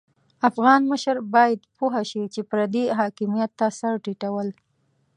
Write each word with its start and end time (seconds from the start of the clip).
افغان 0.49 0.81
مشر 0.91 1.15
بايد 1.33 1.59
پوه 1.77 2.01
شي 2.09 2.23
چې 2.33 2.41
پردي 2.49 2.85
حاکميت 2.99 3.51
ته 3.59 3.67
سر 3.79 3.93
ټيټول. 4.05 4.47